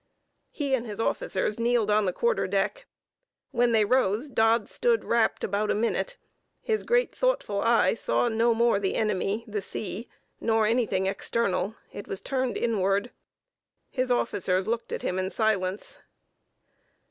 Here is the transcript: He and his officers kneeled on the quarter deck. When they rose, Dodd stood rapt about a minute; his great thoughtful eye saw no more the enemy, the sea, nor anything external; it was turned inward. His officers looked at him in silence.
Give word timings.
He 0.49 0.73
and 0.73 0.87
his 0.87 0.99
officers 0.99 1.59
kneeled 1.59 1.91
on 1.91 2.05
the 2.05 2.11
quarter 2.11 2.47
deck. 2.47 2.87
When 3.51 3.71
they 3.71 3.85
rose, 3.85 4.29
Dodd 4.29 4.67
stood 4.67 5.03
rapt 5.03 5.43
about 5.43 5.69
a 5.69 5.75
minute; 5.75 6.17
his 6.59 6.81
great 6.81 7.13
thoughtful 7.13 7.61
eye 7.61 7.93
saw 7.93 8.27
no 8.27 8.55
more 8.55 8.79
the 8.79 8.95
enemy, 8.95 9.45
the 9.47 9.61
sea, 9.61 10.09
nor 10.39 10.65
anything 10.65 11.05
external; 11.05 11.75
it 11.93 12.07
was 12.07 12.23
turned 12.23 12.57
inward. 12.57 13.11
His 13.91 14.09
officers 14.09 14.67
looked 14.67 14.91
at 14.91 15.03
him 15.03 15.19
in 15.19 15.29
silence. 15.29 15.99